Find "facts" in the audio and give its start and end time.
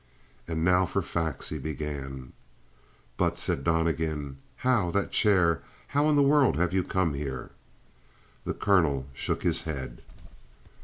1.03-1.49